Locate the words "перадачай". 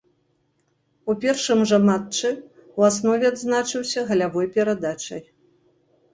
4.59-5.23